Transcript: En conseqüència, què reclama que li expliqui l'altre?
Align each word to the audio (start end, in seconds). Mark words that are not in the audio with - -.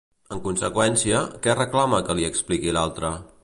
En 0.35 0.39
conseqüència, 0.45 1.21
què 1.45 1.55
reclama 1.59 2.01
que 2.09 2.19
li 2.21 2.29
expliqui 2.33 2.77
l'altre? 2.79 3.17